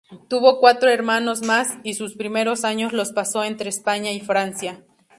Tuvo 0.29 0.59
cuatro 0.59 0.89
hermanos 0.89 1.43
más, 1.43 1.77
y 1.83 1.93
sus 1.93 2.15
primeros 2.15 2.63
años 2.65 2.91
los 2.91 3.11
pasó 3.11 3.43
entre 3.43 3.69
España 3.69 4.09
y 4.11 4.19
Francia. 4.19 4.83